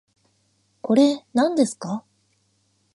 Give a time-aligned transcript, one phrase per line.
[0.81, 2.03] これ、なんですか